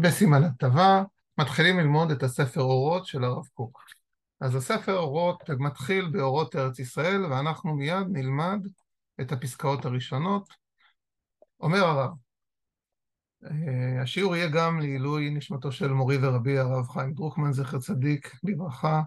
[0.00, 1.02] בסימן הטבה,
[1.38, 3.84] מתחילים ללמוד את הספר אורות של הרב קוק.
[4.40, 8.66] אז הספר אורות מתחיל באורות ארץ ישראל, ואנחנו מיד נלמד
[9.20, 10.48] את הפסקאות הראשונות.
[11.60, 12.10] אומר הרב,
[13.44, 19.02] אה, השיעור יהיה גם לעילוי נשמתו של מורי ורבי הרב חיים דרוקמן, זכר צדיק לברכה,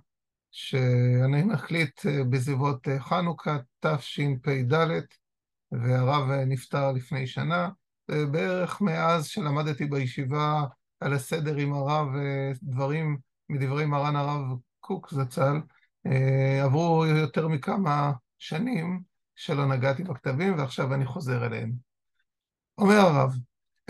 [0.52, 4.74] שאני מחליט אה, בסביבות אה, חנוכה תשפ"ד,
[5.72, 7.70] והרב נפטר לפני שנה.
[8.32, 10.64] בערך מאז שלמדתי בישיבה
[11.02, 12.08] על הסדר עם הרב
[12.64, 13.18] דברים
[13.50, 14.42] מדברי מרן הרב
[14.80, 15.62] קוק זצ"ל,
[16.64, 19.02] עברו יותר מכמה שנים
[19.36, 21.72] שלא נגעתי בכתבים ועכשיו אני חוזר אליהם.
[22.78, 23.34] אומר הרב,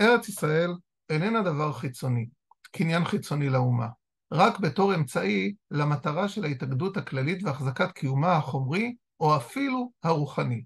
[0.00, 0.74] ארץ ישראל
[1.10, 2.26] איננה דבר חיצוני,
[2.70, 3.88] קניין חיצוני לאומה,
[4.32, 10.64] רק בתור אמצעי למטרה של ההתאגדות הכללית והחזקת קיומה החומרי או אפילו הרוחני.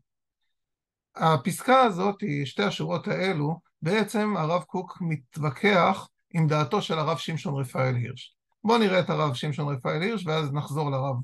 [1.17, 7.95] הפסקה הזאת, שתי השורות האלו, בעצם הרב קוק מתווכח עם דעתו של הרב שמשון רפאל
[7.95, 8.37] הירש.
[8.65, 11.17] בואו נראה את הרב שמשון רפאל הירש ואז נחזור לרב.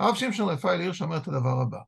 [0.00, 1.78] הרב שמשון רפאל הירש אומר את הדבר הבא.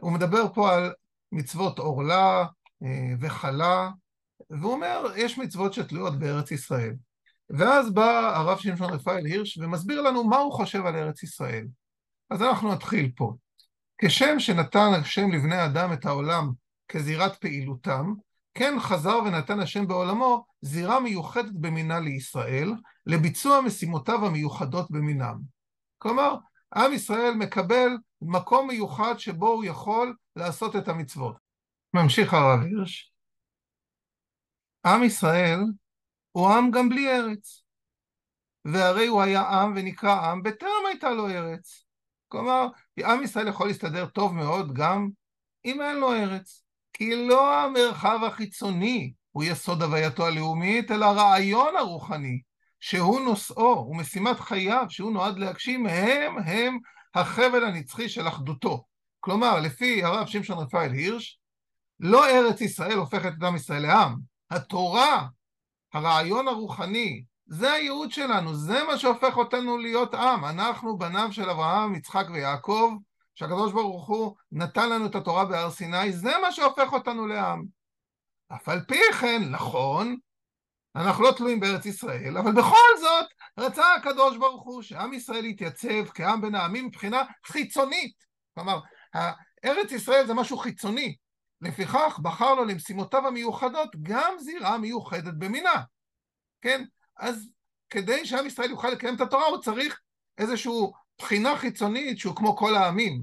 [0.00, 0.92] הוא מדבר פה על
[1.32, 2.44] מצוות עורלה
[2.82, 3.90] אה, וחלה,
[4.50, 6.94] והוא אומר, יש מצוות שתלויות בארץ ישראל.
[7.50, 11.66] ואז בא הרב שמשון רפאל הירש ומסביר לנו מה הוא חושב על ארץ ישראל.
[12.30, 13.34] אז אנחנו נתחיל פה.
[13.98, 16.50] כשם שנתן השם לבני אדם את העולם
[16.88, 18.12] כזירת פעילותם,
[18.54, 22.72] כן חזר ונתן השם בעולמו זירה מיוחדת במינה לישראל,
[23.06, 25.38] לביצוע משימותיו המיוחדות במינם.
[25.98, 26.36] כלומר,
[26.74, 27.88] עם ישראל מקבל
[28.22, 31.36] מקום מיוחד שבו הוא יכול לעשות את המצוות.
[31.94, 33.12] ממשיך הרב הירש,
[34.86, 35.60] עם ישראל
[36.32, 37.62] הוא עם גם בלי ארץ,
[38.64, 41.84] והרי הוא היה עם ונקרא עם בטרם הייתה לו ארץ.
[42.28, 42.66] כלומר,
[43.04, 45.08] עם ישראל יכול להסתדר טוב מאוד גם
[45.64, 46.63] אם אין לו ארץ.
[46.94, 52.40] כי לא המרחב החיצוני הוא יסוד הווייתו הלאומית, אלא הרעיון הרוחני,
[52.80, 56.78] שהוא נושאו ומשימת חייו, שהוא נועד להגשים, הם הם
[57.14, 58.84] החבל הנצחי של אחדותו.
[59.20, 61.38] כלומר, לפי הרב שמשון רפאל הירש,
[62.00, 64.16] לא ארץ ישראל הופכת את עם ישראל לעם.
[64.50, 65.26] התורה,
[65.92, 70.44] הרעיון הרוחני, זה הייעוד שלנו, זה מה שהופך אותנו להיות עם.
[70.44, 72.92] אנחנו בניו של אברהם, יצחק ויעקב,
[73.34, 77.64] שהקדוש ברוך הוא נתן לנו את התורה בהר סיני, זה מה שהופך אותנו לעם.
[78.54, 80.16] אף על פי כן, נכון,
[80.96, 83.26] אנחנו לא תלויים בארץ ישראל, אבל בכל זאת
[83.58, 88.14] רצה הקדוש ברוך הוא שעם ישראל יתייצב כעם בין העמים מבחינה חיצונית.
[88.54, 88.80] כלומר,
[89.64, 91.16] ארץ ישראל זה משהו חיצוני.
[91.60, 95.82] לפיכך בחר לו למשימותיו המיוחדות גם זירה מיוחדת במינה.
[96.62, 96.84] כן?
[97.16, 97.48] אז
[97.90, 100.00] כדי שעם ישראל יוכל לקיים את התורה הוא צריך
[100.38, 100.72] איזושהי
[101.18, 103.22] בחינה חיצונית שהוא כמו כל העמים.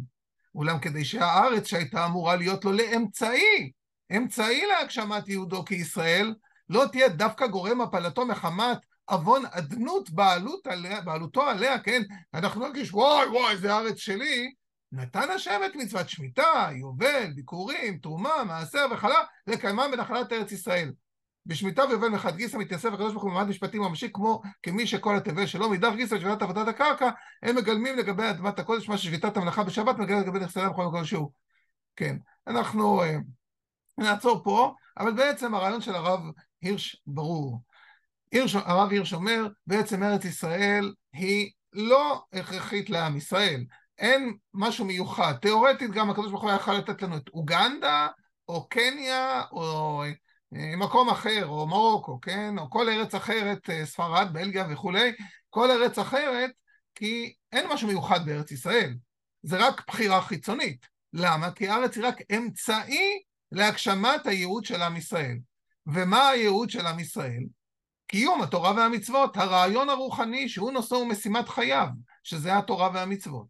[0.56, 3.72] אולם כדי שהארץ שהייתה אמורה להיות לו לאמצעי,
[4.18, 6.34] אמצעי להגשמת יהודו כישראל,
[6.70, 12.02] לא תהיה דווקא גורם הפלתו מחמת עוון אדנות בעלות עליה, בעלותו עליה, כן?
[12.34, 14.54] אנחנו לא נרגיש וואי וואי זה הארץ שלי,
[14.92, 20.92] נתן השם את מצוות שמיטה, יובל, ביקורים, תרומה, מעשר וחלה, לקיימם בנחלת ארץ ישראל.
[21.46, 25.46] בשמיטה ויובל מחד גיסא מתייסף הקדוש ברוך הוא במעמד משפטי ממשי כמו כמי שכל התבל
[25.46, 27.10] שלו, מאידך גיסא בשביתת עבודת הקרקע,
[27.44, 31.32] הם מגלמים לגבי אדמת הקודש, מה ששביתת המלאכה בשבת מגלם לגבי נכסי בכל מקום שהוא.
[31.96, 33.06] כן, אנחנו uh,
[33.98, 36.20] נעצור פה, אבל בעצם הרעיון של הרב
[36.62, 37.62] הירש ברור.
[38.32, 43.66] הירש, הרב הירש אומר, בעצם ארץ ישראל היא לא הכרחית לעם ישראל.
[43.98, 45.34] אין משהו מיוחד.
[45.42, 48.08] תיאורטית גם הקדוש ברוך הוא יכול לתת לנו את אוגנדה,
[48.48, 50.12] או קניה, או אה,
[50.52, 52.60] מקום אחר, או מרוקו, כן?
[52.60, 55.12] או כל ארץ אחרת, אה, ספרד, בלגיה וכולי,
[55.50, 56.52] כל ארץ אחרת,
[56.96, 58.94] כי אין משהו מיוחד בארץ ישראל.
[59.44, 60.88] זה רק בחירה חיצונית.
[61.14, 61.52] למה?
[61.52, 65.38] כי הארץ היא רק אמצעי להגשמת הייעוד של עם ישראל.
[65.88, 67.44] ומה הייעוד של עם ישראל?
[68.08, 71.88] קיום התורה והמצוות, הרעיון הרוחני שהוא נושא ומשימת חייו,
[72.24, 73.48] שזה התורה והמצוות.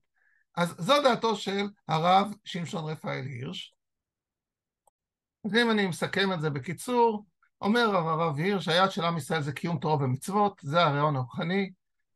[0.57, 3.73] אז זו דעתו של הרב שמשון רפאל הירש.
[5.45, 7.25] אז אם אני מסכם את זה בקיצור,
[7.61, 11.71] אומר הרב הירש, היעד של עם ישראל זה קיום תורה ומצוות, זה הרעיון הרוחני,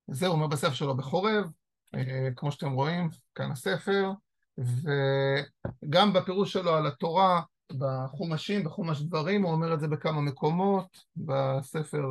[0.07, 1.51] זה אומר בספר שלו בחורב,
[1.95, 4.11] אה, כמו שאתם רואים, כאן הספר,
[4.57, 7.41] וגם בפירוש שלו על התורה,
[7.77, 12.03] בחומשים, בחומש דברים, הוא אומר את זה בכמה מקומות, בספר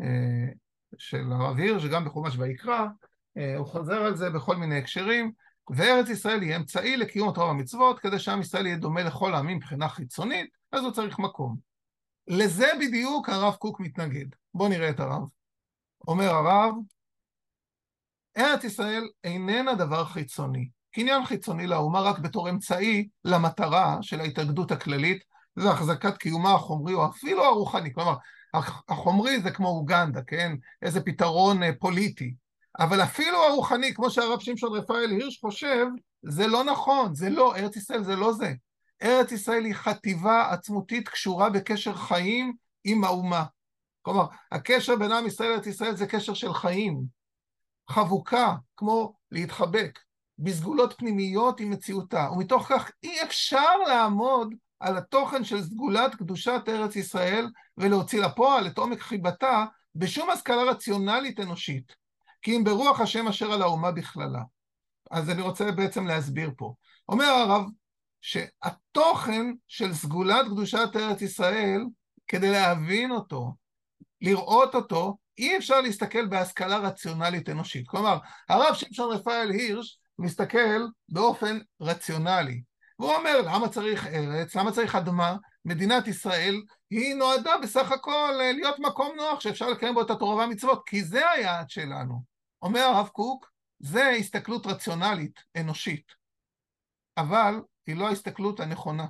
[0.00, 0.52] אה,
[0.98, 2.86] של הרב הירש, גם בחומש ויקרא,
[3.36, 5.32] אה, הוא חוזר על זה בכל מיני הקשרים,
[5.70, 9.88] וארץ ישראל היא אמצעי לקיום התורה והמצוות, כדי שעם ישראל יהיה דומה לכל העמים מבחינה
[9.88, 11.56] חיצונית, אז הוא צריך מקום.
[12.28, 14.26] לזה בדיוק הרב קוק מתנגד.
[14.54, 15.28] בואו נראה את הרב.
[16.08, 16.74] אומר הרב,
[18.36, 20.68] ארץ ישראל איננה דבר חיצוני.
[20.92, 25.24] קניין חיצוני לאומה רק בתור אמצעי למטרה של ההתאגדות הכללית
[25.56, 27.94] והחזקת קיומה החומרי או אפילו הרוחני.
[27.94, 28.14] כלומר,
[28.88, 30.52] החומרי זה כמו אוגנדה, כן?
[30.82, 32.34] איזה פתרון אה, פוליטי.
[32.78, 35.86] אבל אפילו הרוחני, כמו שהרב שמשון רפאל הירש חושב,
[36.22, 38.52] זה לא נכון, זה לא, ארץ ישראל זה לא זה.
[39.02, 42.52] ארץ ישראל היא חטיבה עצמותית קשורה בקשר חיים
[42.84, 43.44] עם האומה.
[44.02, 47.02] כלומר, הקשר בין עם ישראל לארץ ישראל זה קשר של חיים.
[47.90, 49.98] חבוקה, כמו להתחבק,
[50.38, 56.96] בסגולות פנימיות עם מציאותה, ומתוך כך אי אפשר לעמוד על התוכן של סגולת קדושת ארץ
[56.96, 59.64] ישראל ולהוציא לפועל את עומק חיבתה
[59.94, 61.99] בשום השכלה רציונלית אנושית,
[62.42, 64.42] כי אם ברוח השם אשר על האומה בכללה.
[65.10, 66.74] אז אני רוצה בעצם להסביר פה.
[67.08, 67.64] אומר הרב
[68.20, 71.84] שהתוכן של סגולת קדושת ארץ ישראל,
[72.26, 73.54] כדי להבין אותו,
[74.20, 77.88] לראות אותו, אי אפשר להסתכל בהשכלה רציונלית אנושית.
[77.88, 82.62] כלומר, הרב שמשון רפאל הירש מסתכל באופן רציונלי.
[82.98, 84.56] והוא אומר, למה צריך ארץ?
[84.56, 85.36] למה צריך אדמה?
[85.64, 90.82] מדינת ישראל היא נועדה בסך הכל להיות מקום נוח שאפשר לקיים בו את התורה והמצוות,
[90.86, 92.29] כי זה היעד שלנו.
[92.62, 96.12] אומר הרב קוק, זה הסתכלות רציונלית, אנושית.
[97.16, 97.54] אבל
[97.86, 99.06] היא לא ההסתכלות הנכונה.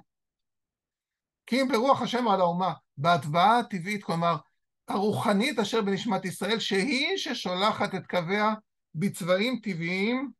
[1.46, 4.36] כי אם ברוח השם על האומה, בהטבעה הטבעית, כלומר,
[4.88, 8.54] הרוחנית אשר בנשמת ישראל, שהיא ששולחת את קוויה
[8.94, 10.30] בצבעים טבעיים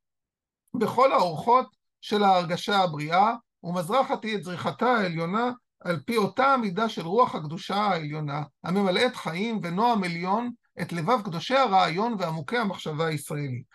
[0.74, 7.02] בכל האורחות של ההרגשה הבריאה, ומזרחת היא את זריחתה העליונה על פי אותה המידה של
[7.02, 10.50] רוח הקדושה העליונה, הממלאת חיים ונועם עליון
[10.82, 13.66] את לבב קדושי הרעיון ועמוקי המחשבה הישראלית.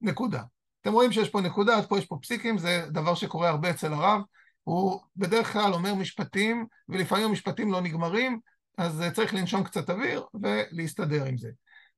[0.00, 0.42] נקודה.
[0.80, 3.92] אתם רואים שיש פה נקודה, עד פה יש פה פסיקים, זה דבר שקורה הרבה אצל
[3.92, 4.20] הרב.
[4.64, 8.40] הוא בדרך כלל אומר משפטים, ולפעמים המשפטים לא נגמרים,
[8.78, 11.50] אז צריך לנשום קצת אוויר ולהסתדר עם זה.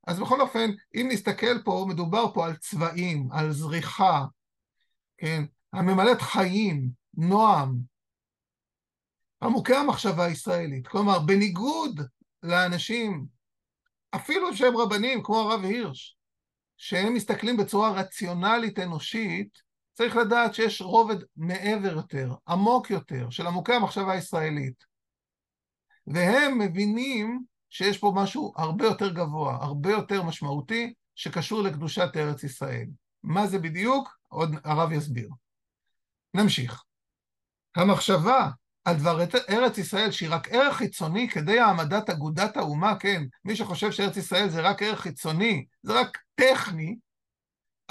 [0.07, 4.25] אז בכל אופן, אם נסתכל פה, מדובר פה על צבעים, על זריחה,
[5.19, 5.45] כן?
[5.73, 7.79] הממלאת חיים, נועם,
[9.43, 10.89] עמוקי המחשבה הישראלית.
[10.89, 12.01] כלומר, בניגוד
[12.43, 13.27] לאנשים,
[14.15, 16.17] אפילו שהם רבנים, כמו הרב הירש,
[16.77, 19.63] שהם מסתכלים בצורה רציונלית אנושית,
[19.93, 24.85] צריך לדעת שיש רובד מעבר יותר, עמוק יותר, של עמוקי המחשבה הישראלית.
[26.07, 32.87] והם מבינים שיש פה משהו הרבה יותר גבוה, הרבה יותר משמעותי, שקשור לקדושת ארץ ישראל.
[33.23, 34.19] מה זה בדיוק?
[34.29, 35.29] עוד הרב יסביר.
[36.35, 36.83] נמשיך.
[37.77, 38.51] המחשבה
[38.85, 39.19] על דבר
[39.51, 44.49] ארץ ישראל שהיא רק ערך חיצוני כדי העמדת אגודת האומה, כן, מי שחושב שארץ ישראל
[44.49, 46.97] זה רק ערך חיצוני, זה רק טכני,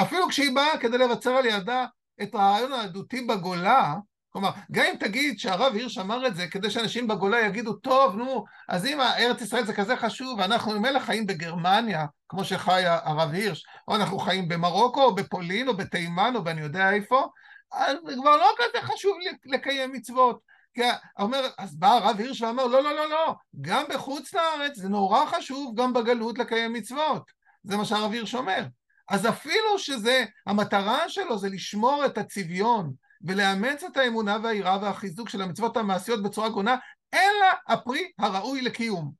[0.01, 1.85] אפילו כשהיא באה כדי לבצר על ידה
[2.21, 3.95] את הרעיון העדותי בגולה,
[4.29, 8.45] כלומר, גם אם תגיד שהרב הירש אמר את זה כדי שאנשים בגולה יגידו, טוב, נו,
[8.69, 13.65] אז אם ארץ ישראל זה כזה חשוב, ואנחנו ממילא חיים בגרמניה, כמו שחי הרב הירש,
[13.87, 17.27] או אנחנו חיים במרוקו, או בפולין, או בתימן, או באני יודע איפה,
[17.71, 20.50] אז כבר לא כזה חשוב לקיים מצוות.
[20.73, 20.81] כי
[21.19, 25.25] אומר, אז בא הרב הירש ואמר, לא, לא, לא, לא, גם בחוץ לארץ זה נורא
[25.25, 27.31] חשוב גם בגלות לקיים מצוות.
[27.63, 28.65] זה מה שהרב הירש אומר.
[29.09, 35.41] אז אפילו שזה, המטרה שלו זה לשמור את הצביון ולאמץ את האמונה והיראה והחיזוק של
[35.41, 36.75] המצוות המעשיות בצורה גונה,
[37.13, 39.11] אלא הפרי הראוי לקיום.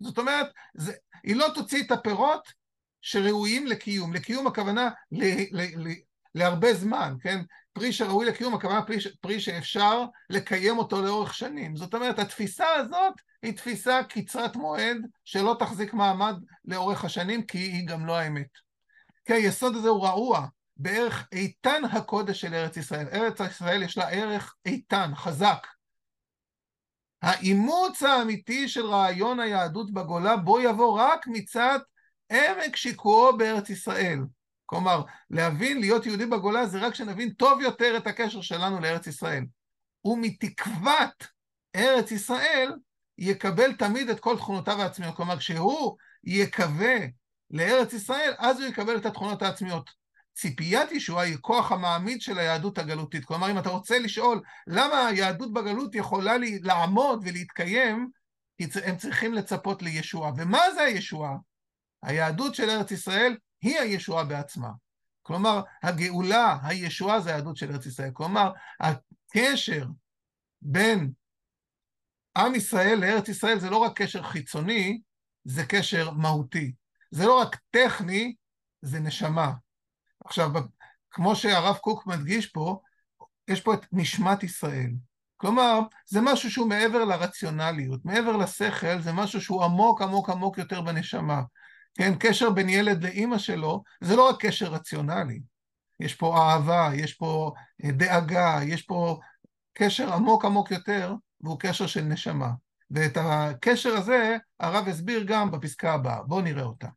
[0.00, 0.92] זאת אומרת, זה,
[1.22, 2.52] היא לא תוציא את הפירות
[3.00, 4.12] שראויים לקיום.
[4.12, 5.94] לקיום הכוונה ל, ל, ל,
[6.34, 7.40] להרבה זמן, כן?
[7.76, 11.76] פרי שראוי לקיום, הכוונה פרי, פרי שאפשר לקיים אותו לאורך שנים.
[11.76, 16.34] זאת אומרת, התפיסה הזאת היא תפיסה קצרת מועד שלא תחזיק מעמד
[16.64, 18.46] לאורך השנים, כי היא גם לא האמת.
[19.24, 23.06] כי היסוד הזה הוא רעוע, בערך איתן הקודש של ארץ ישראל.
[23.12, 25.66] ארץ ישראל יש לה ערך איתן, חזק.
[27.22, 31.78] האימוץ האמיתי של רעיון היהדות בגולה בו יבוא רק מצד
[32.30, 34.18] עמק שיקועו בארץ ישראל.
[34.66, 39.44] כלומר, להבין, להיות יהודי בגולה זה רק שנבין טוב יותר את הקשר שלנו לארץ ישראל.
[40.04, 41.26] ומתקוות
[41.76, 42.72] ארץ ישראל
[43.18, 45.16] יקבל תמיד את כל תכונותיו העצמיות.
[45.16, 46.96] כלומר, כשהוא יקווה
[47.50, 49.90] לארץ ישראל, אז הוא יקבל את התכונות העצמיות.
[50.34, 53.24] ציפיית ישועה היא כוח המעמיד של היהדות הגלותית.
[53.24, 58.10] כלומר, אם אתה רוצה לשאול למה היהדות בגלות יכולה לעמוד ולהתקיים,
[58.84, 60.32] הם צריכים לצפות לישועה.
[60.36, 61.36] ומה זה הישועה?
[62.02, 64.70] היהדות של ארץ ישראל היא הישועה בעצמה.
[65.22, 68.10] כלומר, הגאולה, הישועה זה היהדות של ארץ ישראל.
[68.12, 69.86] כלומר, הקשר
[70.62, 71.12] בין
[72.36, 75.00] עם ישראל לארץ ישראל זה לא רק קשר חיצוני,
[75.44, 76.72] זה קשר מהותי.
[77.10, 78.34] זה לא רק טכני,
[78.82, 79.52] זה נשמה.
[80.24, 80.50] עכשיו,
[81.10, 82.80] כמו שהרב קוק מדגיש פה,
[83.48, 84.90] יש פה את נשמת ישראל.
[85.36, 90.80] כלומר, זה משהו שהוא מעבר לרציונליות, מעבר לשכל, זה משהו שהוא עמוק עמוק עמוק יותר
[90.80, 91.42] בנשמה.
[91.98, 95.40] כן, קשר בין ילד לאימא שלו, זה לא רק קשר רציונלי.
[96.00, 97.52] יש פה אהבה, יש פה
[97.84, 99.18] אה, דאגה, יש פה
[99.72, 102.50] קשר עמוק עמוק יותר, והוא קשר של נשמה.
[102.90, 106.22] ואת הקשר הזה הרב הסביר גם בפסקה הבאה.
[106.22, 106.88] בואו נראה אותה.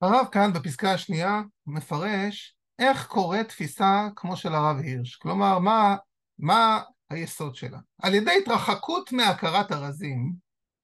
[0.00, 5.16] הרב כאן בפסקה השנייה מפרש איך קורה תפיסה כמו של הרב הירש.
[5.16, 5.96] כלומר, מה,
[6.38, 7.78] מה היסוד שלה?
[8.02, 10.32] על ידי התרחקות מהכרת הרזים,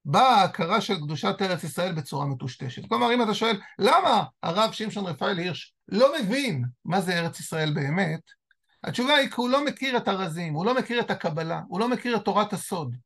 [0.05, 2.89] באה ההכרה של קדושת ארץ ישראל בצורה מטושטשת.
[2.89, 7.75] כלומר, אם אתה שואל, למה הרב שמשון רפאל הירש לא מבין מה זה ארץ ישראל
[7.75, 8.21] באמת,
[8.85, 11.89] התשובה היא כי הוא לא מכיר את הרזים, הוא לא מכיר את הקבלה, הוא לא
[11.89, 12.97] מכיר את תורת הסוד.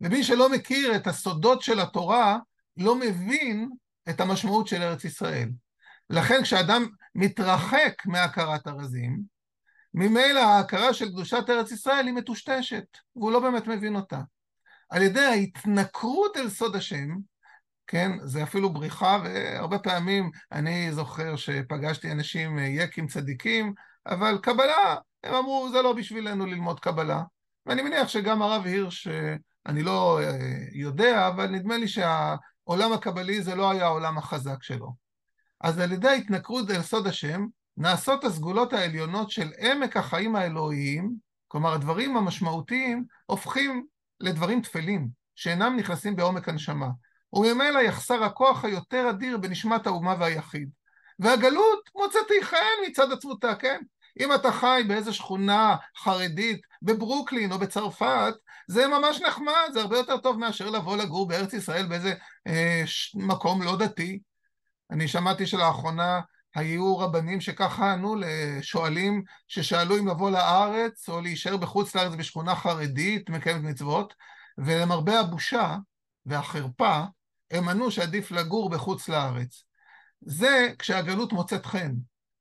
[0.00, 2.38] ומי שלא מכיר את הסודות של התורה,
[2.76, 3.70] לא מבין
[4.08, 5.48] את המשמעות של ארץ ישראל.
[6.10, 9.22] לכן כשאדם מתרחק מהכרת הרזים,
[9.94, 12.84] ממילא ההכרה של קדושת ארץ ישראל היא מטושטשת,
[13.16, 14.20] והוא לא באמת מבין אותה.
[14.90, 17.08] על ידי ההתנכרות אל סוד השם,
[17.86, 23.74] כן, זה אפילו בריחה, והרבה פעמים אני זוכר שפגשתי אנשים יקים צדיקים,
[24.06, 27.22] אבל קבלה, הם אמרו, זה לא בשבילנו ללמוד קבלה.
[27.66, 29.08] ואני מניח שגם הרב הירש,
[29.66, 34.94] אני לא אה, יודע, אבל נדמה לי שהעולם הקבלי זה לא היה העולם החזק שלו.
[35.60, 41.14] אז על ידי ההתנכרות אל סוד השם, נעשות הסגולות העליונות של עמק החיים האלוהיים,
[41.48, 43.86] כלומר הדברים המשמעותיים הופכים
[44.20, 46.88] לדברים טפלים, שאינם נכנסים בעומק הנשמה,
[47.32, 50.68] וממילא יחסר הכוח היותר אדיר בנשמת האומה והיחיד.
[51.18, 53.80] והגלות מוצאתי חן מצד עצמותה, כן?
[54.20, 58.34] אם אתה חי באיזה שכונה חרדית בברוקלין או בצרפת,
[58.68, 62.14] זה ממש נחמד, זה הרבה יותר טוב מאשר לבוא לגור בארץ ישראל באיזה
[62.46, 63.16] אה, ש...
[63.16, 64.20] מקום לא דתי.
[64.90, 66.20] אני שמעתי שלאחרונה
[66.54, 73.30] היו רבנים שככה ענו לשואלים ששאלו אם לבוא לארץ או להישאר בחוץ לארץ בשכונה חרדית
[73.30, 74.14] מקיימת מצוות,
[74.58, 75.76] ולמרבה הבושה
[76.26, 77.02] והחרפה,
[77.50, 79.64] הם ענו שעדיף לגור בחוץ לארץ.
[80.20, 81.92] זה כשהגלות מוצאת חן.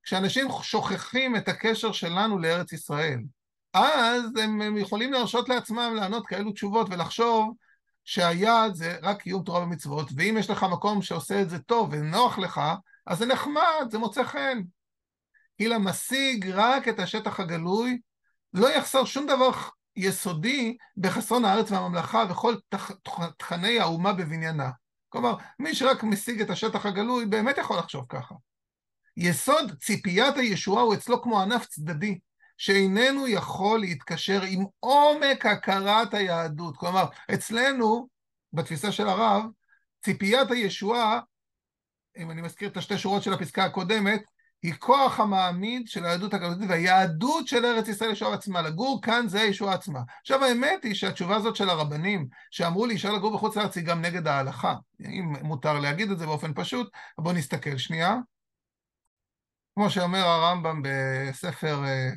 [0.03, 3.20] כשאנשים שוכחים את הקשר שלנו לארץ ישראל,
[3.74, 7.53] אז הם, יכולים להרשות לעצמם לענות כאלו תשובות ולחשוב
[8.05, 12.39] שהיעד זה רק קיום תורה ומצוות, ואם יש לך מקום שעושה את זה טוב ונוח
[12.39, 12.62] לך,
[13.07, 14.62] אז זה נחמד, זה מוצא חן.
[15.60, 18.00] אילא משיג רק את השטח הגלוי,
[18.53, 19.51] לא יחסר שום דבר
[19.95, 22.55] יסודי בחסרון הארץ והממלכה וכל
[23.38, 24.69] תכני האומה בבניינה.
[25.10, 28.36] כלומר, מי שרק משיג את השטח הגלוי באמת יכול לחשוב ככה.
[29.17, 32.19] יסוד ציפיית הישועה הוא אצלו כמו ענף צדדי,
[32.57, 36.77] שאיננו יכול להתקשר עם עומק הכרת היהדות.
[36.77, 38.07] כלומר, אצלנו,
[38.53, 39.43] בתפיסה של הרב,
[40.03, 41.19] ציפיית הישועה,
[42.17, 44.24] אם אני מזכיר את השתי שורות של הפסקה הקודמת,
[44.63, 48.62] היא כוח המעמיד של היהדות הגלותית והיהדות של ארץ ישראל ישועה עצמה.
[48.62, 50.00] לגור כאן זה הישועה עצמה.
[50.22, 54.01] עכשיו האמת היא שהתשובה הזאת של הרבנים, שאמרו לי, אפשר לגור בחוץ לארץ, היא גם
[54.01, 54.75] נגד ההלכה.
[55.05, 58.15] אם מותר להגיד את זה באופן פשוט, בואו נסתכל שנייה.
[59.75, 62.10] כמו שאומר הרמב"ם בספר, אה,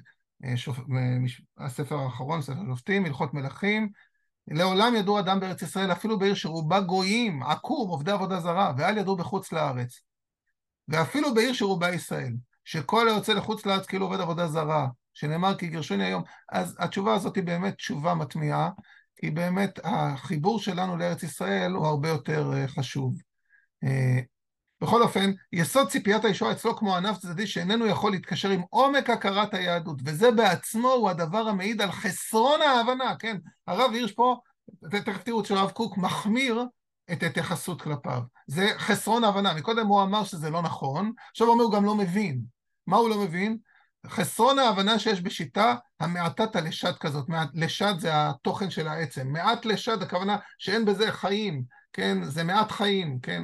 [0.56, 0.78] שופ...
[0.78, 3.88] אה, הספר האחרון, ספר שופטים, הלכות מלכים,
[4.48, 9.16] לעולם ידעו אדם בארץ ישראל, אפילו בעיר שרובה גויים, עקום, עובדי עבודה זרה, ואל ידעו
[9.16, 10.00] בחוץ לארץ.
[10.88, 12.32] ואפילו בעיר שרובה ישראל,
[12.64, 17.36] שכל היוצא לחוץ לארץ כאילו עובד עבודה זרה, שנאמר כי גירשוני היום, אז התשובה הזאת
[17.36, 18.70] היא באמת תשובה מטמיעה,
[19.16, 23.14] כי באמת החיבור שלנו לארץ ישראל הוא הרבה יותר חשוב.
[24.80, 29.54] בכל אופן, יסוד ציפיית הישועה אצלו כמו ענף צדדי שאיננו יכול להתקשר עם עומק הכרת
[29.54, 33.36] היהדות, וזה בעצמו הוא הדבר המעיד על חסרון ההבנה, כן?
[33.66, 34.36] הרב הירש פה,
[34.90, 36.64] תכף תראו שהרב קוק מחמיר
[37.12, 38.20] את ההתייחסות כלפיו.
[38.46, 39.54] זה חסרון ההבנה.
[39.54, 42.40] מקודם הוא אמר שזה לא נכון, עכשיו הוא אומר הוא גם לא מבין.
[42.86, 43.58] מה הוא לא מבין?
[44.06, 50.36] חסרון ההבנה שיש בשיטה המעטת הלשד כזאת, לשד זה התוכן של העצם, מעט לשד הכוונה
[50.58, 53.42] שאין בזה חיים, כן, זה מעט חיים, כן,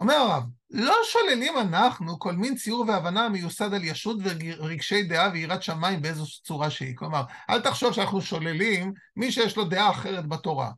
[0.00, 5.62] אומר הרב, לא שוללים אנחנו כל מין ציור והבנה המיוסד על ישות ורגשי דעה ויראת
[5.62, 6.96] שמיים באיזו צורה שהיא.
[6.96, 10.70] כלומר, אל תחשוב שאנחנו שוללים מי שיש לו דעה אחרת בתורה.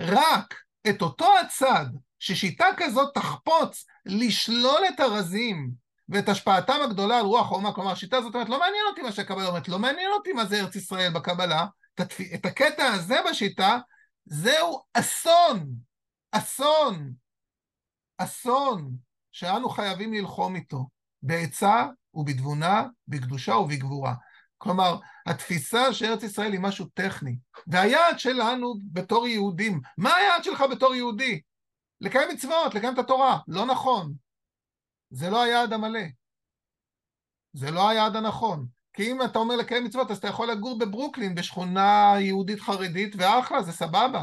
[0.00, 0.54] רק
[0.88, 1.86] את אותו הצד
[2.18, 5.70] ששיטה כזאת תחפוץ לשלול את הרזים
[6.08, 9.46] ואת השפעתם הגדולה על רוח האומה, כלומר השיטה הזאת אומרת, לא מעניין אותי מה שהקבלה
[9.46, 11.66] אומרת, לא מעניין אותי מה זה ארץ ישראל בקבלה,
[12.34, 13.78] את הקטע הזה בשיטה,
[14.24, 15.66] זהו אסון,
[16.32, 17.12] אסון,
[18.22, 18.96] אסון
[19.32, 20.88] שאנו חייבים ללחום איתו,
[21.22, 24.14] בעצה ובתבונה, בקדושה ובגבורה.
[24.58, 27.36] כלומר, התפיסה שארץ ישראל היא משהו טכני,
[27.66, 31.40] והיעד שלנו בתור יהודים, מה היעד שלך בתור יהודי?
[32.00, 33.38] לקיים מצוות, לקיים את התורה.
[33.48, 34.14] לא נכון.
[35.10, 36.00] זה לא היעד המלא.
[37.52, 38.66] זה לא היעד הנכון.
[38.92, 43.62] כי אם אתה אומר לקיים מצוות, אז אתה יכול לגור בברוקלין, בשכונה יהודית חרדית, ואחלה,
[43.62, 44.22] זה סבבה.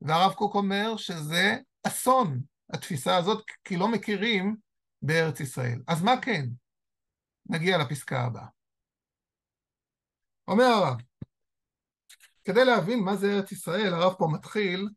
[0.00, 2.40] והרב קוק אומר שזה אסון.
[2.74, 4.56] התפיסה הזאת, כי לא מכירים
[5.02, 5.82] בארץ ישראל.
[5.88, 6.44] אז מה כן?
[7.46, 8.46] נגיע לפסקה הבאה.
[10.48, 11.00] אומר הרב,
[12.44, 14.88] כדי להבין מה זה ארץ ישראל, הרב פה מתחיל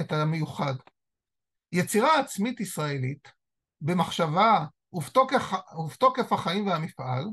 [0.00, 0.74] את המיוחד.
[1.72, 3.28] יצירה עצמית ישראלית,
[3.80, 5.42] במחשבה ובתוקף,
[5.78, 7.24] ובתוקף החיים והמפעל,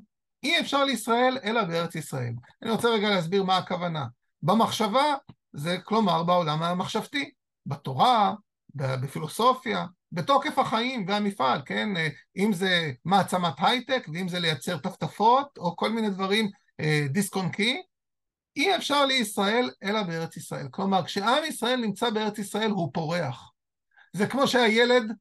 [0.43, 2.33] אי אפשר לישראל אלא בארץ ישראל.
[2.61, 4.05] אני רוצה רגע להסביר מה הכוונה.
[4.41, 5.15] במחשבה,
[5.53, 7.31] זה כלומר בעולם המחשבתי,
[7.65, 8.33] בתורה,
[8.75, 11.89] בפילוסופיה, בתוקף החיים והמפעל, כן?
[12.37, 16.49] אם זה מעצמת הייטק, ואם זה לייצר טפטפות, או כל מיני דברים
[16.79, 17.81] אה, דיסק און קי,
[18.55, 20.67] אי אפשר לישראל אלא בארץ ישראל.
[20.71, 23.51] כלומר, כשעם ישראל נמצא בארץ ישראל הוא פורח.
[24.13, 25.11] זה כמו שהילד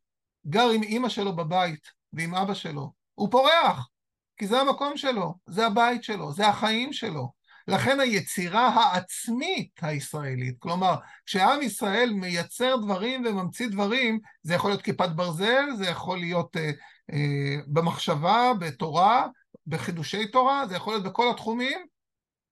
[0.47, 2.93] גר עם אימא שלו בבית ועם אבא שלו.
[3.15, 3.89] הוא פורח,
[4.37, 7.33] כי זה המקום שלו, זה הבית שלו, זה החיים שלו.
[7.69, 10.95] לכן היצירה העצמית הישראלית, כלומר,
[11.27, 16.71] כשעם ישראל מייצר דברים וממציא דברים, זה יכול להיות כיפת ברזל, זה יכול להיות אה,
[17.13, 19.27] אה, במחשבה, בתורה,
[19.67, 21.87] בחידושי תורה, זה יכול להיות בכל התחומים,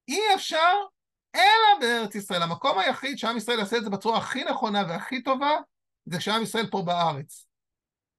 [0.08, 0.72] אי אפשר
[1.34, 2.42] אלא בארץ ישראל.
[2.42, 5.56] המקום היחיד שעם ישראל יעשה את זה בצורה הכי נכונה והכי טובה,
[6.06, 7.46] זה כשעם ישראל פה בארץ.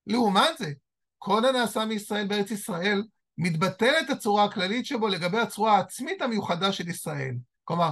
[0.08, 0.72] לעומת זה,
[1.18, 3.04] כל הנעשה מישראל בארץ ישראל,
[3.42, 7.36] מתבטלת הצורה הכללית שבו לגבי הצורה העצמית המיוחדה של ישראל.
[7.64, 7.90] כלומר,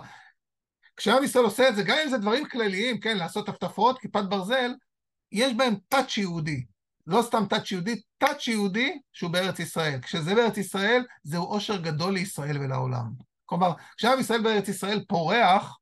[0.98, 4.72] כשעם ישראל עושה את זה, גם אם זה דברים כלליים, כן, לעשות טפטפות, כיפת ברזל,
[5.32, 6.66] יש בהם טאץ' יהודי.
[7.08, 10.00] לא סתם טאץ' יהודי, טאץ' יהודי שהוא בארץ ישראל.
[10.02, 13.12] כשזה בארץ ישראל, זהו עושר גדול לישראל ולעולם.
[13.46, 15.78] כלומר, כשעם ישראל בארץ ישראל פורח,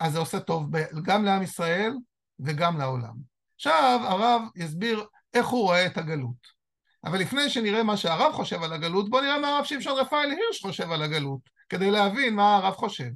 [0.00, 0.70] אז זה עושה טוב
[1.02, 1.92] גם לעם ישראל
[2.40, 3.14] וגם לעולם.
[3.56, 6.57] עכשיו הרב יסביר איך הוא רואה את הגלות.
[7.04, 10.62] אבל לפני שנראה מה שהרב חושב על הגלות, בואו נראה מה הרב שמשון רפאל הירש
[10.62, 13.10] חושב על הגלות, כדי להבין מה הרב חושב.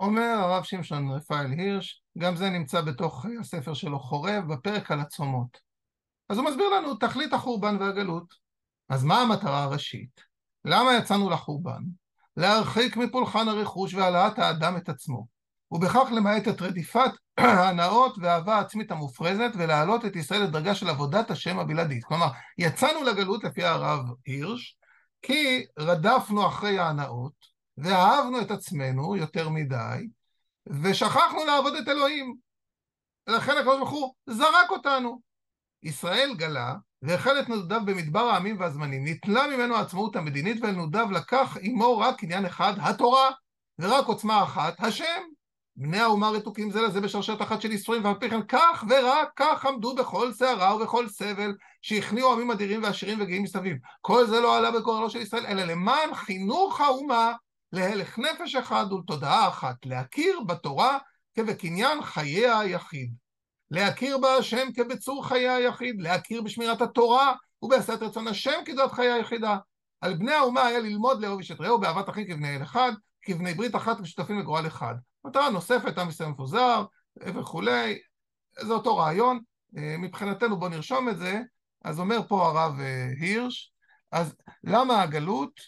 [0.00, 5.58] אומר הרב שמשון רפאל הירש, גם זה נמצא בתוך הספר שלו חורב, בפרק על הצומות.
[6.28, 8.34] אז הוא מסביר לנו תכלית החורבן והגלות.
[8.88, 10.20] אז מה המטרה הראשית?
[10.64, 11.82] למה יצאנו לחורבן?
[12.36, 15.33] להרחיק מפולחן הרכוש והעלאת האדם את עצמו.
[15.70, 21.58] ובכך למעט את רדיפת ההנאות והאהבה העצמית המופרזת ולהעלות את ישראל לדרגה של עבודת השם
[21.58, 22.04] הבלעדית.
[22.04, 22.26] כלומר,
[22.58, 24.76] יצאנו לגלות לפי הרב הירש,
[25.22, 27.32] כי רדפנו אחרי ההנאות
[27.78, 30.06] ואהבנו את עצמנו יותר מדי,
[30.82, 32.34] ושכחנו לעבוד את אלוהים.
[33.26, 35.20] ולכן הקדוש ברוך הוא זרק אותנו.
[35.82, 39.04] ישראל גלה והחל את נדודיו במדבר העמים והזמנים.
[39.04, 43.30] נתלה ממנו העצמאות המדינית ואל נדודיו לקח עמו רק עניין אחד, התורה,
[43.78, 45.22] ורק עוצמה אחת, השם.
[45.76, 49.66] בני האומה רתוקים זה לזה בשרשרת אחת של ייסורים, ועל פי כן כך ורק כך
[49.66, 53.76] עמדו בכל סערה ובכל סבל, שהכניעו עמים אדירים ועשירים וגאים מסביב.
[54.00, 57.32] כל זה לא עלה בגורלו של ישראל, אלא למען חינוך האומה
[57.72, 60.98] להלך נפש אחד ולתודעה אחת, להכיר בתורה
[61.34, 63.14] כבקניין חייה היחיד.
[63.70, 69.56] להכיר בה השם כבצור חיי היחיד, להכיר בשמירת התורה ובעשת רצון השם כדעת חיי היחידה.
[70.00, 73.54] על בני האומה היה ללמוד לאהוב איש את רעהו באהבת אחים כבני אל אחד, כבני
[73.54, 74.94] ברית אחת ושותפים לגורל אחד.
[75.24, 76.84] מטרה נוספת, עם ישראל מפוזר
[77.16, 77.98] וכולי,
[78.60, 79.40] זה אותו רעיון.
[79.76, 81.40] אה, מבחינתנו בואו נרשום את זה.
[81.84, 83.72] אז אומר פה הרב אה, הירש,
[84.12, 84.34] אז
[84.64, 85.60] למה הגלות?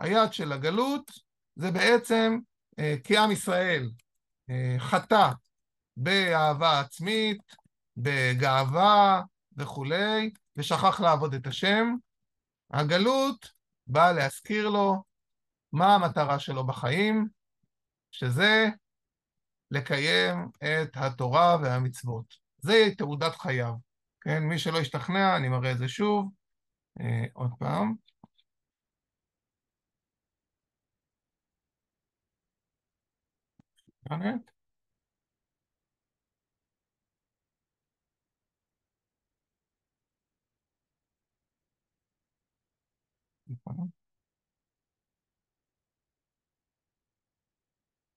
[0.00, 1.10] היעד של הגלות
[1.56, 2.38] זה בעצם
[2.78, 3.90] אה, כי עם ישראל
[4.78, 5.30] חטא
[5.96, 7.42] באהבה עצמית,
[7.96, 9.22] בגאווה
[9.56, 11.94] וכולי, ושכח לעבוד את השם.
[12.70, 13.50] הגלות
[13.86, 15.02] באה להזכיר לו
[15.72, 17.28] מה המטרה שלו בחיים,
[18.10, 18.68] שזה
[19.70, 22.24] לקיים את התורה והמצוות.
[22.58, 23.74] זה תעודת חייו.
[24.20, 26.30] כן, מי שלא השתכנע, אני מראה את זה שוב.
[27.00, 27.94] אה, עוד פעם.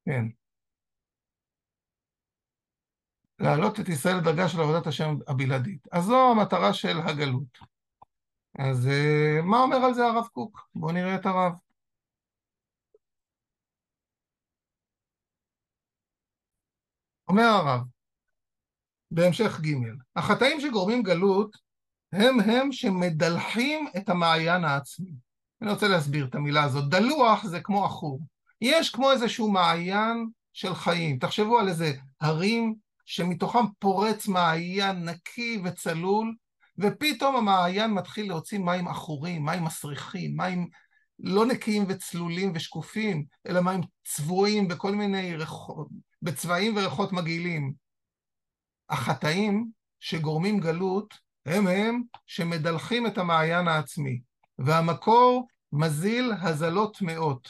[0.06, 0.39] כן.
[3.40, 5.88] להעלות את ישראל לדרגה של עבודת השם הבלעדית.
[5.92, 7.60] אז זו המטרה של הגלות.
[8.60, 10.70] אז אה, מה אומר על זה הרב קוק?
[10.76, 11.54] בואו נראה את הרב.
[17.28, 17.82] אומר הרב,
[19.12, 19.76] בהמשך ג'
[20.16, 21.58] החטאים שגורמים גלות
[22.12, 25.12] הם הם שמדלחים את המעיין העצמי.
[25.62, 26.90] אני רוצה להסביר את המילה הזאת.
[26.90, 28.22] דלוח זה כמו עכור.
[28.62, 31.20] יש כמו איזשהו מעיין של חיים.
[31.20, 32.76] תחשבו על איזה הרים
[33.10, 36.36] שמתוכם פורץ מעיין נקי וצלול,
[36.78, 40.68] ופתאום המעיין מתחיל להוציא מים עכורים, מים מסריחים, מים
[41.20, 45.88] לא נקיים וצלולים ושקופים, אלא מים צבועים בכל מיני ריחות,
[46.22, 47.74] בצבעים וריחות מגעילים.
[48.90, 49.68] החטאים
[50.00, 51.14] שגורמים גלות
[51.46, 54.22] הם הם שמדלחים את המעיין העצמי,
[54.60, 57.50] והמקור מזיל הזלות טמאות.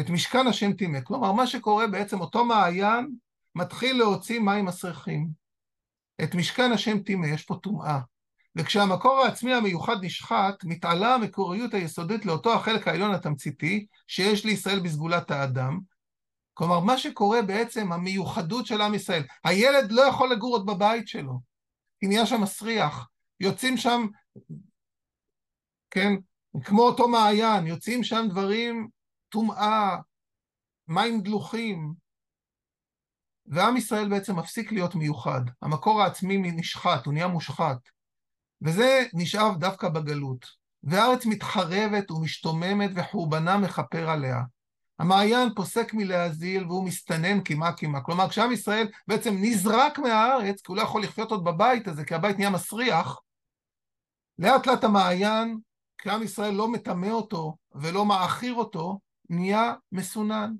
[0.00, 1.00] את משכן השם טימא.
[1.00, 3.14] כלומר, מה שקורה בעצם, אותו מעיין
[3.54, 5.28] מתחיל להוציא מים מסריחים.
[6.22, 8.00] את משכן השם טימא, יש פה טומאה.
[8.56, 15.80] וכשהמקור העצמי המיוחד נשחט, מתעלה המקוריות היסודית לאותו החלק העליון התמציתי שיש לישראל בסגולת האדם.
[16.54, 19.22] כלומר, מה שקורה בעצם, המיוחדות של עם ישראל.
[19.44, 21.40] הילד לא יכול לגור עוד בבית שלו,
[22.00, 23.08] כי נהיה שם מסריח.
[23.40, 24.06] יוצאים שם,
[25.90, 26.12] כן,
[26.64, 28.88] כמו אותו מעיין, יוצאים שם דברים,
[29.28, 29.96] טומאה,
[30.88, 31.92] מים דלוחים,
[33.50, 35.40] ועם ישראל בעצם מפסיק להיות מיוחד.
[35.62, 37.78] המקור העצמי נשחט, הוא נהיה מושחת.
[38.62, 40.46] וזה נשאב דווקא בגלות.
[40.82, 44.42] והארץ מתחרבת ומשתוממת וחורבנה מכפר עליה.
[44.98, 48.00] המעיין פוסק מלהזיל והוא מסתנן קימה קימה.
[48.00, 52.14] כלומר, כשעם ישראל בעצם נזרק מהארץ, כי הוא לא יכול לחיות עוד בבית הזה, כי
[52.14, 53.20] הבית נהיה מסריח,
[54.38, 55.58] לאט לאט המעיין,
[55.98, 58.98] כשעם ישראל לא מטמא אותו ולא מעכיר אותו,
[59.30, 60.52] נהיה מסונן.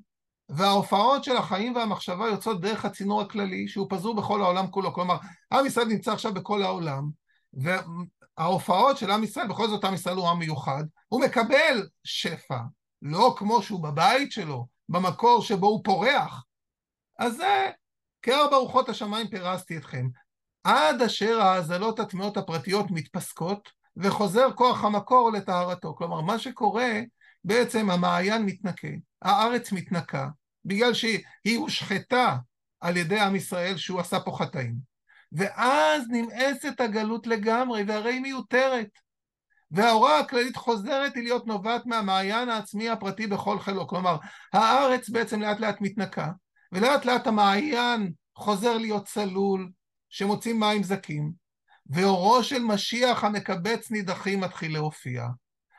[0.51, 4.95] וההופעות של החיים והמחשבה יוצאות דרך הצינור הכללי, שהוא פזור בכל העולם כולו.
[4.95, 5.17] כלומר,
[5.53, 7.11] עם ישראל נמצא עכשיו בכל העולם,
[7.53, 12.59] וההופעות של עם ישראל, בכל זאת עם ישראל הוא עם מיוחד, הוא מקבל שפע,
[13.03, 16.45] לא כמו שהוא בבית שלו, במקור שבו הוא פורח.
[17.19, 17.71] אז זה,
[18.23, 20.09] כארבע רוחות השמיים פירסתי אתכם.
[20.65, 25.95] עד אשר ההאזלות הטמעות הפרטיות מתפסקות, וחוזר כוח המקור לטהרתו.
[25.95, 27.01] כלומר, מה שקורה,
[27.45, 28.89] בעצם המעיין מתנקה,
[29.23, 30.29] הארץ מתנקה,
[30.64, 32.37] בגלל שהיא הושחתה
[32.81, 34.75] על ידי עם ישראל שהוא עשה פה חטאים.
[35.33, 38.88] ואז נמאסת הגלות לגמרי, והרי היא מיותרת.
[39.70, 43.87] וההוראה הכללית חוזרת היא להיות נובעת מהמעיין העצמי הפרטי בכל חלו.
[43.87, 44.16] כלומר,
[44.53, 46.31] הארץ בעצם לאט לאט מתנקה,
[46.73, 49.70] ולאט לאט המעיין חוזר להיות צלול,
[50.09, 51.33] שמוציא מים זקים,
[51.87, 55.27] ואורו של משיח המקבץ נידחים מתחיל להופיע.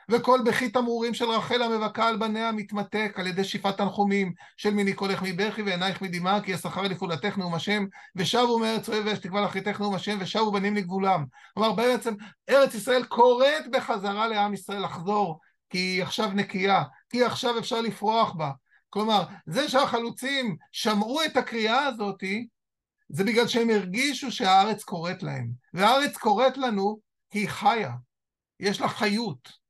[0.09, 4.93] וכל בכי תמרורים של רחל המבכה על בניה מתמתק על ידי שיפת תנחומים של מיני
[4.93, 7.85] קולך מבכי ועינייך מדמעה כי השכר לפעולתך נאום השם
[8.15, 11.25] ושבו מארץ אוהב ואש תקווה לאחריתך נאום השם ושבו בנים לגבולם.
[11.53, 12.13] כלומר בעצם
[12.49, 18.33] ארץ ישראל קוראת בחזרה לעם ישראל לחזור כי היא עכשיו נקייה, כי עכשיו אפשר לפרוח
[18.33, 18.51] בה.
[18.89, 22.47] כלומר, זה שהחלוצים שמעו את הקריאה הזאתי
[23.09, 25.51] זה בגלל שהם הרגישו שהארץ קוראת להם.
[25.73, 26.99] והארץ קוראת לנו
[27.31, 27.91] כי היא חיה,
[28.59, 29.60] יש לה חיות.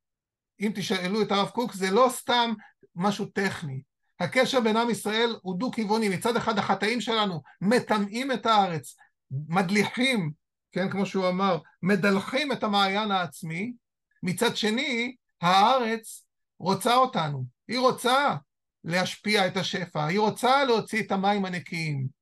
[0.62, 2.54] אם תשאלו את הרב קוק, זה לא סתם
[2.95, 3.82] משהו טכני.
[4.19, 6.10] הקשר בין עם ישראל הוא דו-כיווני.
[6.10, 8.95] מצד אחד החטאים שלנו מטמאים את הארץ,
[9.32, 10.32] מדליחים,
[10.71, 13.74] כן, כמו שהוא אמר, מדלחים את המעיין העצמי.
[14.24, 16.26] מצד שני, הארץ
[16.60, 17.45] רוצה אותנו.
[17.67, 18.36] היא רוצה
[18.84, 22.20] להשפיע את השפע, היא רוצה להוציא את המים הנקיים.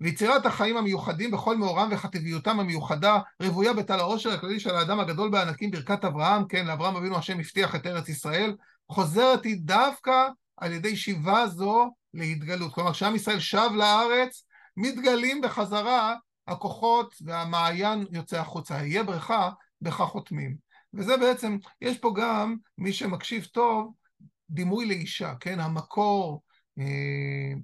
[0.00, 5.70] ויצירת החיים המיוחדים בכל מאורם וחטיביותם המיוחדה, רבויה בתל העושר הכללי של האדם הגדול בענקים,
[5.70, 8.56] ברכת אברהם, כן, לאברהם אבינו השם הבטיח את ארץ ישראל,
[8.88, 12.74] חוזרת היא דווקא על ידי שיבה זו להתגלות.
[12.74, 14.44] כלומר, כשעם ישראל שב לארץ,
[14.76, 16.14] מתגלים בחזרה
[16.46, 18.74] הכוחות והמעיין יוצא החוצה.
[18.74, 19.50] יהיה בריכה,
[19.82, 20.56] בכך חותמים.
[20.94, 23.92] וזה בעצם, יש פה גם, מי שמקשיב טוב,
[24.50, 25.60] דימוי לאישה, כן?
[25.60, 26.42] המקור,
[26.78, 27.54] אה,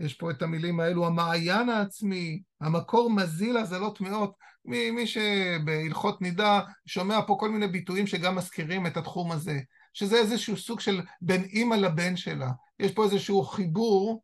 [0.00, 4.34] יש פה את המילים האלו, המעיין העצמי, המקור מזיל הזלות טמאות.
[4.64, 9.60] מי, מי שבהלכות נידה שומע פה כל מיני ביטויים שגם מזכירים את התחום הזה,
[9.92, 12.50] שזה איזשהו סוג של בין אימא לבן שלה.
[12.78, 14.22] יש פה איזשהו חיבור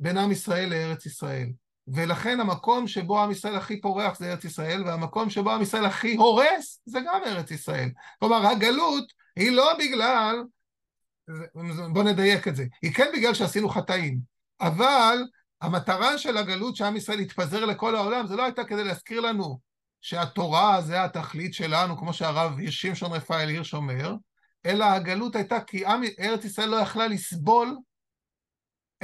[0.00, 1.48] בין עם ישראל לארץ ישראל.
[1.88, 6.16] ולכן המקום שבו עם ישראל הכי פורח זה ארץ ישראל, והמקום שבו עם ישראל הכי
[6.16, 7.90] הורס זה גם ארץ ישראל.
[8.18, 10.42] כלומר, הגלות היא לא בגלל,
[11.92, 14.35] בוא נדייק את זה, היא כן בגלל שעשינו חטאים.
[14.60, 15.18] אבל
[15.60, 19.60] המטרה של הגלות שעם ישראל התפזר לכל העולם, זה לא הייתה כדי להזכיר לנו
[20.00, 24.14] שהתורה זה התכלית שלנו, כמו שהרב שמשון רפאל הירש אומר,
[24.66, 27.76] אלא הגלות הייתה כי עם ארץ ישראל לא יכלה לסבול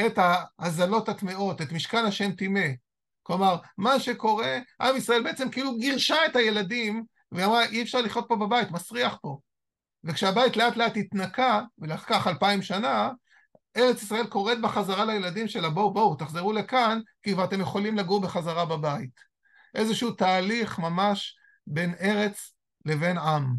[0.07, 2.67] את ההזלות הטמאות, את משכן השם טימא.
[3.23, 8.37] כלומר, מה שקורה, עם ישראל בעצם כאילו גירשה את הילדים, ואמרה, אי אפשר לחיות פה
[8.37, 9.39] בבית, מסריח פה.
[10.05, 13.11] וכשהבית לאט לאט התנקה, ולקח אלפיים שנה,
[13.77, 18.21] ארץ ישראל קוראת בחזרה לילדים שלה, בואו בואו, תחזרו לכאן, כי כבר אתם יכולים לגור
[18.21, 19.21] בחזרה בבית.
[19.75, 22.55] איזשהו תהליך ממש בין ארץ
[22.87, 23.55] לבין עם.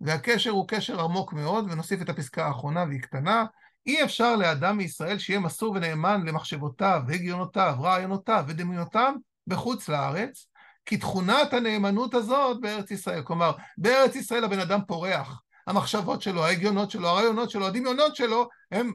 [0.00, 3.44] והקשר הוא קשר עמוק מאוד, ונוסיף את הפסקה האחרונה והיא קטנה.
[3.86, 9.14] אי אפשר לאדם מישראל שיהיה מסור ונאמן למחשבותיו, והגיונותיו, רעיונותיו ודמיונותיו
[9.46, 10.46] בחוץ לארץ,
[10.86, 13.22] כי תכונת הנאמנות הזאת בארץ ישראל.
[13.22, 15.42] כלומר, בארץ ישראל הבן אדם פורח.
[15.66, 18.92] המחשבות שלו, ההגיונות שלו, הרעיונות שלו, הדמיונות שלו, הם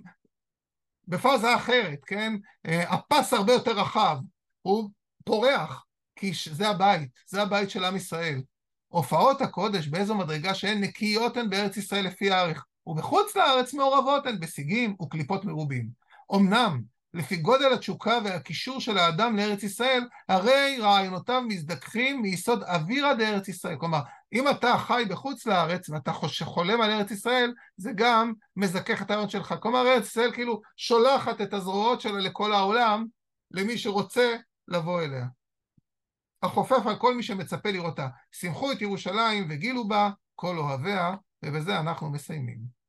[1.07, 2.33] בפאזה אחרת, כן?
[2.65, 4.17] אה, הפס הרבה יותר רחב,
[4.61, 4.89] הוא
[5.25, 5.85] פורח,
[6.15, 8.41] כי זה הבית, זה הבית של עם ישראל.
[8.87, 12.65] הופעות הקודש באיזו מדרגה שהן נקיות הן בארץ ישראל לפי הערך.
[12.87, 15.89] ובחוץ לארץ מעורבות הן בשיגים וקליפות מרובים.
[16.35, 16.81] אמנם,
[17.13, 23.75] לפי גודל התשוקה והקישור של האדם לארץ ישראל, הרי רעיונותיו מזדככים מיסוד אווירא דארץ ישראל.
[23.79, 23.99] כלומר,
[24.33, 26.11] אם אתה חי בחוץ לארץ ואתה
[26.43, 29.55] חולם על ארץ ישראל, זה גם מזכך את הרעיון שלך.
[29.59, 33.05] כלומר, ארץ ישראל כאילו שולחת את הזרועות שלה לכל העולם,
[33.51, 34.35] למי שרוצה
[34.67, 35.25] לבוא אליה.
[36.43, 38.07] החופף על כל מי שמצפה לראותה.
[38.31, 42.82] שמחו את ירושלים וגילו בה כל אוהביה, ובזה אנחנו מסיימים.